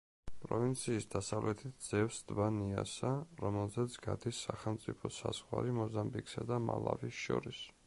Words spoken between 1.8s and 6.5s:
ძევს ტბა ნიასა, რომელზეც გადის სახელმწიფო საზღვარი მოზამბიკსა